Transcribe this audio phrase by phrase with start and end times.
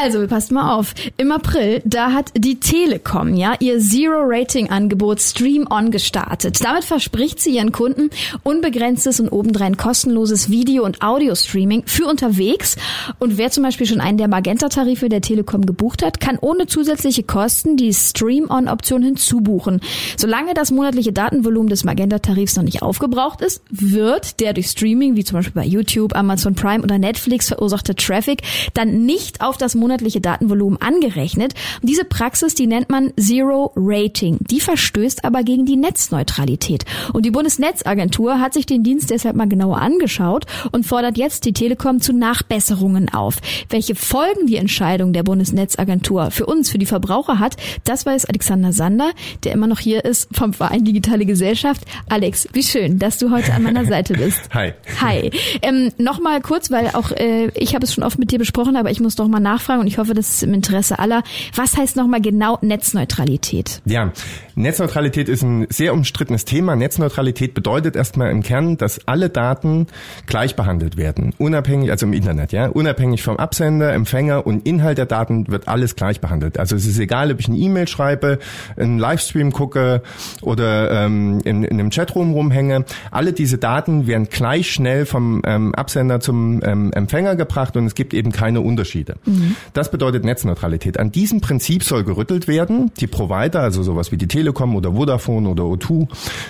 [0.00, 0.94] Also, passt mal auf.
[1.16, 6.62] Im April, da hat die Telekom ja ihr Zero-Rating-Angebot Stream On gestartet.
[6.64, 8.10] Damit verspricht sie ihren Kunden
[8.42, 12.76] unbegrenztes und obendrein kostenloses Video- und Audio-Streaming für unterwegs.
[13.18, 17.22] Und wer zum Beispiel schon einen der Magenta-Tarife der Telekom gebucht hat, kann ohne zusätzliche
[17.22, 19.80] Kosten die Stream-On-Option hinzubuchen.
[20.16, 25.24] Solange das monatliche Datenvolumen des Magenta-Tarifs noch nicht aufgebraucht ist, wird der durch Streaming, wie
[25.24, 28.42] zum Beispiel bei YouTube, Amazon Prime oder Netflix verursachte Traffic,
[28.74, 31.54] dann nicht auf das monatliche Datenvolumen angerechnet.
[31.80, 34.38] Und diese Praxis, die nennt man Zero Rating.
[34.40, 36.84] Die verstößt aber gegen die Netzneutralität.
[37.12, 41.52] Und die Bundesnetzagentur hat sich den Dienst deshalb mal genauer angeschaut und fordert jetzt die
[41.52, 43.36] Telekom zu Nachbesserungen auf.
[43.68, 48.72] Welche Folgen die Entscheidung der Bundesnetzagentur für uns, für die Verbraucher hat, das weiß Alexander
[48.72, 49.12] Sander,
[49.44, 51.82] der immer noch hier ist vom Verein Digitale Gesellschaft.
[52.08, 54.40] Alex, wie schön, dass du heute an meiner Seite bist.
[54.54, 54.72] Hi.
[55.00, 55.30] Hi.
[55.62, 58.90] Ähm, Nochmal kurz, weil auch äh, ich habe es schon oft mit dir besprochen, aber
[58.90, 61.22] ich muss doch mal nachfragen und ich hoffe, das ist im Interesse aller.
[61.54, 63.82] Was heißt nochmal genau Netzneutralität?
[63.84, 64.12] Ja,
[64.60, 66.76] Netzneutralität ist ein sehr umstrittenes Thema.
[66.76, 69.86] Netzneutralität bedeutet erstmal im Kern, dass alle Daten
[70.26, 71.34] gleich behandelt werden.
[71.38, 72.66] Unabhängig, also im Internet, ja.
[72.68, 76.58] Unabhängig vom Absender, Empfänger und Inhalt der Daten wird alles gleich behandelt.
[76.58, 78.38] Also es ist egal, ob ich eine E-Mail schreibe,
[78.76, 80.02] einen Livestream gucke
[80.42, 82.84] oder ähm, in, in einem Chatroom rumhänge.
[83.10, 87.94] Alle diese Daten werden gleich schnell vom ähm, Absender zum ähm, Empfänger gebracht und es
[87.94, 89.16] gibt eben keine Unterschiede.
[89.24, 89.56] Mhm.
[89.72, 90.98] Das bedeutet Netzneutralität.
[90.98, 92.92] An diesem Prinzip soll gerüttelt werden.
[93.00, 96.08] Die Provider, also sowas wie die Telekom oder Vodafone oder O2,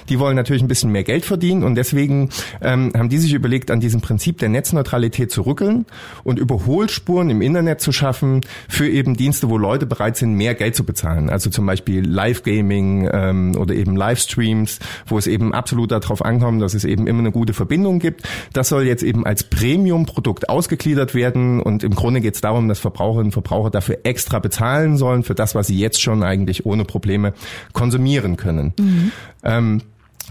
[0.09, 3.71] die wollen natürlich ein bisschen mehr Geld verdienen und deswegen ähm, haben die sich überlegt,
[3.71, 5.87] an diesem Prinzip der Netzneutralität zu rückeln
[6.25, 10.75] und Überholspuren im Internet zu schaffen für eben Dienste, wo Leute bereit sind, mehr Geld
[10.75, 11.31] zu bezahlen.
[11.31, 16.75] Also zum Beispiel Live-Gaming ähm, oder eben Livestreams, wo es eben absolut darauf ankommt, dass
[16.75, 18.29] es eben immer eine gute Verbindung gibt.
[18.53, 22.79] Das soll jetzt eben als Premium-Produkt ausgegliedert werden und im Grunde geht es darum, dass
[22.79, 26.85] Verbraucherinnen und Verbraucher dafür extra bezahlen sollen für das, was sie jetzt schon eigentlich ohne
[26.85, 27.35] Probleme
[27.73, 27.90] konsumieren
[28.37, 28.75] können.
[28.79, 29.13] Mhm.
[29.43, 29.83] Ähm,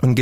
[0.02, 0.16] und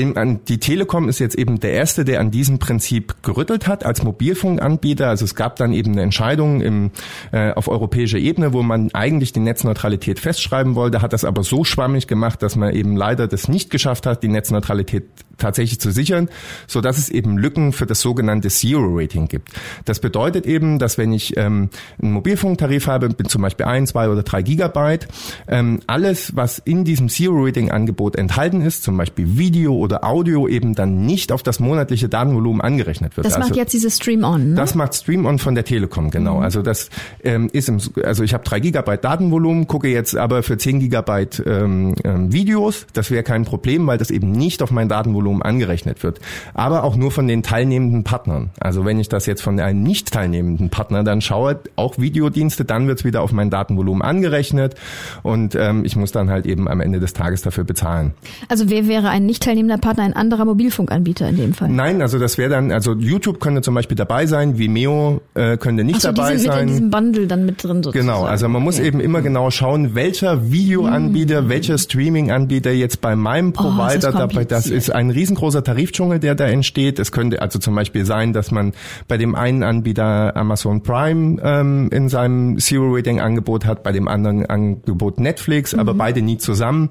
[0.50, 5.08] die Telekom ist jetzt eben der erste, der an diesem Prinzip gerüttelt hat als Mobilfunkanbieter.
[5.08, 6.92] Also es gab dann eben eine Entscheidung im,
[7.32, 11.64] äh, auf europäischer Ebene, wo man eigentlich die Netzneutralität festschreiben wollte, hat das aber so
[11.64, 15.04] schwammig gemacht, dass man eben leider das nicht geschafft hat, die Netzneutralität
[15.37, 16.30] tatsächlich zu sichern,
[16.67, 19.49] so dass es eben Lücken für das sogenannte Zero Rating gibt.
[19.86, 21.70] Das bedeutet eben, dass wenn ich ähm,
[22.02, 25.08] einen Mobilfunktarif habe, bin zum Beispiel ein, zwei oder drei Gigabyte,
[25.48, 30.48] ähm, alles, was in diesem Zero Rating Angebot enthalten ist, zum Beispiel Video oder Audio,
[30.48, 33.25] eben dann nicht auf das monatliche Datenvolumen angerechnet wird.
[33.25, 34.49] Das also, macht jetzt dieses Stream On.
[34.49, 34.55] Ne?
[34.55, 36.37] Das macht Stream On von der Telekom genau.
[36.37, 36.43] Mhm.
[36.43, 36.89] Also das
[37.23, 41.43] ähm, ist im, also ich habe drei Gigabyte Datenvolumen, gucke jetzt aber für zehn Gigabyte
[41.45, 42.87] ähm, ähm, Videos.
[42.93, 46.20] Das wäre kein Problem, weil das eben nicht auf mein Datenvolumen Datenvolumen angerechnet wird.
[46.54, 48.49] Aber auch nur von den teilnehmenden Partnern.
[48.60, 52.88] Also wenn ich das jetzt von einem nicht teilnehmenden Partner dann schaue, auch Videodienste, dann
[52.88, 54.76] wird es wieder auf mein Datenvolumen angerechnet
[55.23, 58.14] und ähm, ich muss dann halt eben am Ende des Tages dafür bezahlen.
[58.48, 61.70] Also wer wäre ein nicht teilnehmender Partner, ein anderer Mobilfunkanbieter in dem Fall?
[61.70, 65.83] Nein, also das wäre dann, also YouTube könnte zum Beispiel dabei sein, Vimeo äh, könnte
[65.83, 66.60] nicht so, dabei die sind sein.
[66.60, 68.08] Mit in diesem Bundle dann mit drin sozusagen.
[68.08, 68.87] Genau, also man muss okay.
[68.87, 71.49] eben immer genau schauen, welcher Videoanbieter, mhm.
[71.49, 76.36] welcher Streaming-Anbieter jetzt bei meinem oh, Provider oh, dabei, das ist ein riesengroßer Tarifdschungel, der
[76.36, 77.00] da entsteht.
[77.00, 78.73] Es könnte also zum Beispiel sein, dass man
[79.08, 85.20] bei dem einen Anbieter Amazon Prime ähm, in seinem Zero-Rating-Angebot hat, bei dem anderen Angebot
[85.20, 85.80] Netflix, mhm.
[85.80, 86.89] aber beide nie zusammen.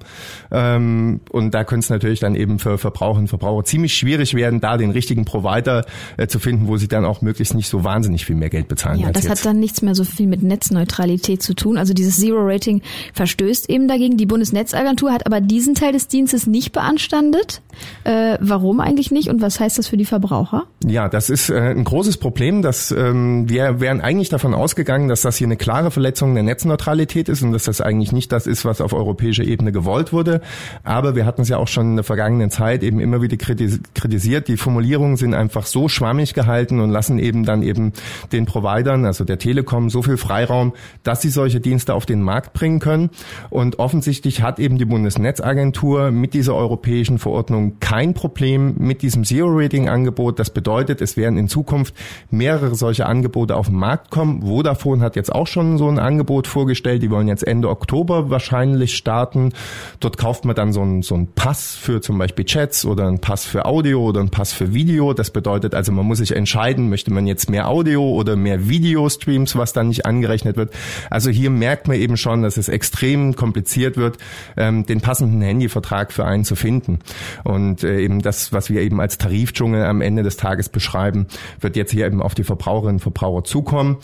[0.51, 4.59] Ähm, und da könnte es natürlich dann eben für Verbraucherinnen und Verbraucher ziemlich schwierig werden,
[4.59, 5.85] da den richtigen Provider
[6.17, 8.99] äh, zu finden, wo sie dann auch möglichst nicht so wahnsinnig viel mehr Geld bezahlen.
[8.99, 9.39] Ja, das jetzt.
[9.39, 11.77] hat dann nichts mehr so viel mit Netzneutralität zu tun.
[11.77, 12.81] Also dieses Zero-Rating
[13.13, 14.17] verstößt eben dagegen.
[14.17, 17.61] Die Bundesnetzagentur hat aber diesen Teil des Dienstes nicht beanstandet.
[18.03, 20.65] Äh, warum eigentlich nicht und was heißt das für die Verbraucher?
[20.85, 22.61] Ja, das ist äh, ein großes Problem.
[22.61, 27.29] Dass, ähm, wir wären eigentlich davon ausgegangen, dass das hier eine klare Verletzung der Netzneutralität
[27.29, 30.41] ist und dass das eigentlich nicht das ist, was auf europäischer Ebene gewollt wurde.
[30.83, 34.47] Aber wir hatten es ja auch schon in der vergangenen Zeit eben immer wieder kritisiert.
[34.47, 37.93] Die Formulierungen sind einfach so schwammig gehalten und lassen eben dann eben
[38.31, 40.73] den Providern, also der Telekom, so viel Freiraum,
[41.03, 43.09] dass sie solche Dienste auf den Markt bringen können.
[43.49, 50.39] Und offensichtlich hat eben die Bundesnetzagentur mit dieser europäischen Verordnung kein Problem mit diesem Zero-Rating-Angebot.
[50.39, 51.93] Das bedeutet, es werden in Zukunft
[52.29, 54.41] mehrere solche Angebote auf den Markt kommen.
[54.43, 57.03] Vodafone hat jetzt auch schon so ein Angebot vorgestellt.
[57.03, 59.53] Die wollen jetzt Ende Oktober wahrscheinlich starten.
[59.99, 63.19] Dort kauft man dann so einen, so einen Pass für zum Beispiel Chats oder einen
[63.19, 65.13] Pass für Audio oder einen Pass für Video.
[65.13, 69.55] Das bedeutet also, man muss sich entscheiden, möchte man jetzt mehr Audio oder mehr Video-Streams,
[69.55, 70.73] was dann nicht angerechnet wird.
[71.09, 74.17] Also hier merkt man eben schon, dass es extrem kompliziert wird,
[74.55, 76.99] ähm, den passenden Handyvertrag für einen zu finden.
[77.43, 81.27] Und äh, eben das, was wir eben als Tarifdschungel am Ende des Tages beschreiben,
[81.59, 83.97] wird jetzt hier eben auf die Verbraucherinnen und Verbraucher zukommen.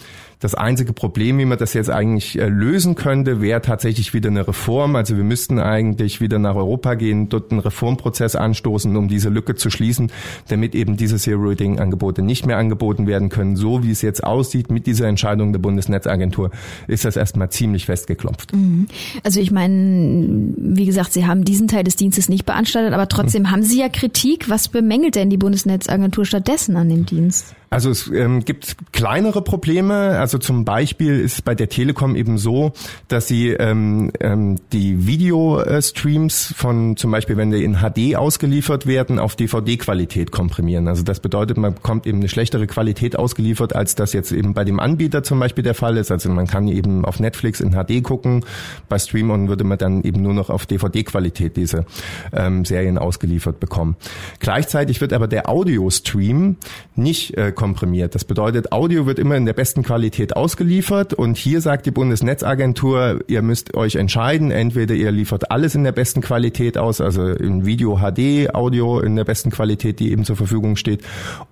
[0.44, 4.46] Das einzige Problem, wie man das jetzt eigentlich äh, lösen könnte, wäre tatsächlich wieder eine
[4.46, 4.98] Reform.
[4.98, 9.56] Also wir müssten eigentlich wieder nach Europa gehen, dort einen Reformprozess anstoßen, um diese Lücke
[9.56, 10.12] zu schließen,
[10.50, 13.56] damit eben diese Zero-Rating-Angebote nicht mehr angeboten werden können.
[13.56, 16.52] So wie es jetzt aussieht mit dieser Entscheidung der Bundesnetzagentur,
[16.90, 18.54] ist das erstmal ziemlich festgeklopft.
[18.54, 18.88] Mhm.
[19.24, 23.44] Also ich meine, wie gesagt, Sie haben diesen Teil des Dienstes nicht beanstandet, aber trotzdem
[23.44, 23.52] mhm.
[23.52, 24.50] haben Sie ja Kritik.
[24.50, 27.56] Was bemängelt denn die Bundesnetzagentur stattdessen an dem Dienst?
[27.74, 30.20] Also es ähm, gibt kleinere Probleme.
[30.20, 32.74] Also zum Beispiel ist bei der Telekom eben so,
[33.08, 39.18] dass sie ähm, ähm, die Videostreams von zum Beispiel, wenn die in HD ausgeliefert werden,
[39.18, 40.88] auf DVD-Qualität komprimieren.
[40.88, 44.66] Also das bedeutet, man bekommt eben eine schlechtere Qualität ausgeliefert, als das jetzt eben bei
[44.66, 46.12] dem Anbieter zum Beispiel der Fall ist.
[46.12, 48.46] Also man kann eben auf Netflix in HD gucken.
[48.88, 51.86] Bei Stream-On würde man dann eben nur noch auf DVD-Qualität diese
[52.34, 53.95] ähm, Serien ausgeliefert bekommen.
[54.39, 56.57] Gleichzeitig wird aber der Audio-Stream
[56.95, 58.13] nicht äh, komprimiert.
[58.13, 63.21] Das bedeutet, Audio wird immer in der besten Qualität ausgeliefert und hier sagt die Bundesnetzagentur,
[63.27, 67.65] ihr müsst euch entscheiden, entweder ihr liefert alles in der besten Qualität aus, also in
[67.65, 71.04] Video HD, Audio in der besten Qualität, die eben zur Verfügung steht,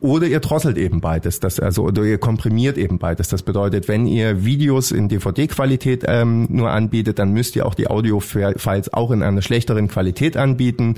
[0.01, 3.29] oder ihr drosselt eben beides, das also oder ihr komprimiert eben beides.
[3.29, 7.87] Das bedeutet, wenn ihr Videos in DVD-Qualität ähm, nur anbietet, dann müsst ihr auch die
[7.87, 10.95] Audio-Files auch in einer schlechteren Qualität anbieten.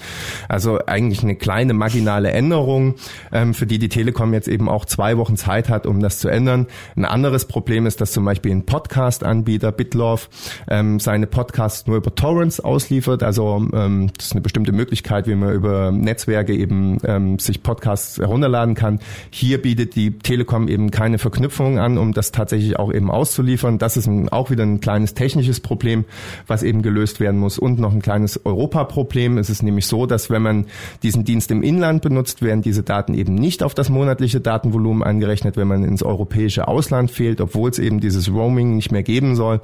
[0.50, 2.96] Also eigentlich eine kleine marginale Änderung,
[3.32, 6.30] ähm, für die die Telekom jetzt eben auch zwei Wochen Zeit hat, um das zu
[6.30, 6.68] ändern.
[6.96, 10.30] Ein anderes Problem ist, dass zum Beispiel ein Podcast-Anbieter Bitlove
[10.68, 13.24] ähm, seine Podcasts nur über Torrents ausliefert.
[13.24, 18.18] Also ähm, das ist eine bestimmte Möglichkeit, wie man über Netzwerke eben ähm, sich Podcasts
[18.18, 19.00] herunterladen kann.
[19.30, 23.78] Hier bietet die Telekom eben keine Verknüpfung an, um das tatsächlich auch eben auszuliefern.
[23.78, 26.06] Das ist ein, auch wieder ein kleines technisches Problem,
[26.48, 27.60] was eben gelöst werden muss.
[27.60, 29.38] Und noch ein kleines Europaproblem.
[29.38, 30.66] Es ist nämlich so, dass wenn man
[31.02, 35.04] diesen Dienst im Inland benutzt, werden diese Daten eben nicht auf das monatliche Datenvolumen Volumen
[35.04, 39.36] angerechnet, wenn man ins europäische Ausland fehlt, obwohl es eben dieses Roaming nicht mehr geben
[39.36, 39.62] soll,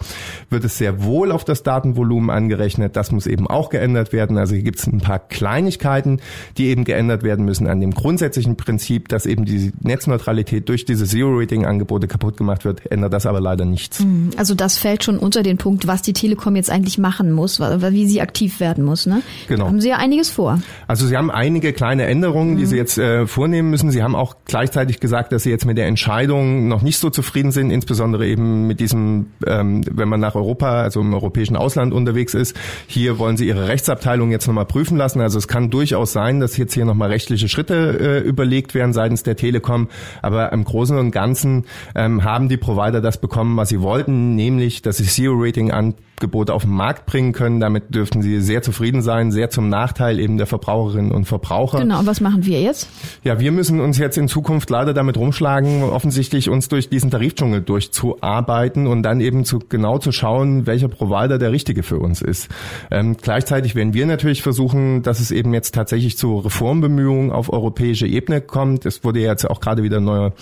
[0.50, 2.96] wird es sehr wohl auf das Datenvolumen angerechnet.
[2.96, 4.38] Das muss eben auch geändert werden.
[4.38, 6.20] Also hier gibt es ein paar Kleinigkeiten,
[6.58, 11.06] die eben geändert werden müssen an dem grundsätzlichen Prinzip, dass eben die Netzneutralität durch diese
[11.06, 14.00] Zero-Rating-Angebote kaputt gemacht wird, ändert das aber leider nichts.
[14.00, 14.32] Mhm.
[14.38, 18.08] Also das fällt schon unter den Punkt, was die Telekom jetzt eigentlich machen muss, wie
[18.08, 19.06] sie aktiv werden muss.
[19.06, 19.22] Ne?
[19.48, 19.66] Genau.
[19.66, 20.62] Da haben Sie ja einiges vor.
[20.88, 22.68] Also Sie haben einige kleine Änderungen, die mhm.
[22.68, 23.92] Sie jetzt äh, vornehmen müssen.
[23.92, 27.52] Sie haben auch gleichzeitig gesagt, dass sie jetzt mit der Entscheidung noch nicht so zufrieden
[27.52, 32.34] sind, insbesondere eben mit diesem, ähm, wenn man nach Europa, also im europäischen Ausland unterwegs
[32.34, 32.56] ist.
[32.88, 35.22] Hier wollen sie ihre Rechtsabteilung jetzt nochmal prüfen lassen.
[35.22, 39.24] Also es kann durchaus sein, dass jetzt hier nochmal rechtliche Schritte äh, überlegt werden seitens
[39.24, 39.90] der Telekom.
[40.22, 44.82] Aber im Großen und Ganzen ähm, haben die Provider das bekommen, was sie wollten, nämlich,
[44.82, 47.60] dass sie Zero-Rating an Angebote auf den Markt bringen können.
[47.60, 51.80] Damit dürften sie sehr zufrieden sein, sehr zum Nachteil eben der Verbraucherinnen und Verbraucher.
[51.80, 52.90] Genau, und was machen wir jetzt?
[53.24, 57.62] Ja, wir müssen uns jetzt in Zukunft leider damit rumschlagen, offensichtlich uns durch diesen Tarifdschungel
[57.62, 62.50] durchzuarbeiten und dann eben zu genau zu schauen, welcher Provider der richtige für uns ist.
[62.92, 68.08] Ähm, gleichzeitig werden wir natürlich versuchen, dass es eben jetzt tatsächlich zu Reformbemühungen auf europäischer
[68.08, 68.86] Ebene kommt.
[68.86, 70.34] Es wurde jetzt auch gerade wieder ein neuer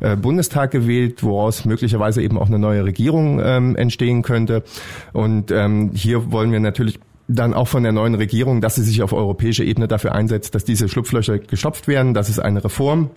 [0.00, 4.64] äh, Bundestag gewählt, woraus möglicherweise eben auch eine neue Regierung ähm, entstehen könnte.
[5.12, 5.19] Und
[5.50, 9.12] ähm, hier wollen wir natürlich dann auch von der neuen Regierung, dass sie sich auf
[9.12, 13.10] europäischer Ebene dafür einsetzt, dass diese Schlupflöcher gestopft werden, dass es eine Reform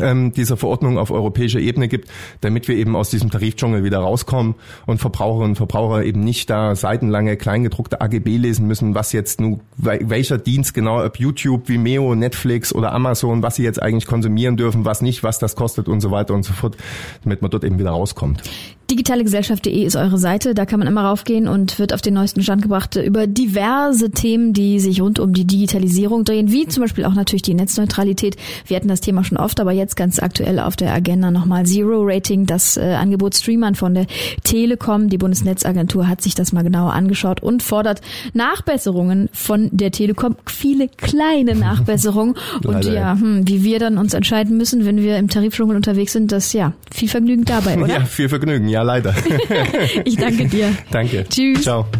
[0.00, 2.08] ähm, dieser Verordnung auf europäischer Ebene gibt,
[2.40, 4.54] damit wir eben aus diesem Tarifdschungel wieder rauskommen
[4.86, 9.60] und Verbraucherinnen und Verbraucher eben nicht da seitenlange kleingedruckte AGB lesen müssen, was jetzt nun
[9.76, 14.84] welcher Dienst genau, ob YouTube, Vimeo, Netflix oder Amazon, was sie jetzt eigentlich konsumieren dürfen,
[14.84, 16.76] was nicht, was das kostet und so weiter und so fort,
[17.24, 18.42] damit man dort eben wieder rauskommt.
[18.90, 22.62] Digitalegesellschaft.de ist eure Seite, da kann man immer raufgehen und wird auf den neuesten Stand
[22.62, 27.14] gebracht über diverse Themen, die sich rund um die Digitalisierung drehen, wie zum Beispiel auch
[27.14, 28.36] natürlich die Netzneutralität.
[28.66, 32.02] Wir hatten das Thema schon oft, aber jetzt ganz aktuell auf der Agenda nochmal Zero
[32.02, 34.06] Rating, das äh, Angebot Streamern von der
[34.42, 35.08] Telekom.
[35.08, 38.00] Die Bundesnetzagentur hat sich das mal genauer angeschaut und fordert
[38.34, 42.34] Nachbesserungen von der Telekom, viele kleine Nachbesserungen.
[42.64, 46.32] und ja, hm, wie wir dann uns entscheiden müssen, wenn wir im Tarifdschungel unterwegs sind,
[46.32, 47.88] das ja, viel Vergnügen dabei, oder?
[47.88, 49.14] Ja, viel Vergnügen, ja leider.
[50.04, 50.74] ich danke dir.
[50.90, 51.24] Danke.
[51.28, 51.62] Tschüss.
[51.62, 51.86] Ciao.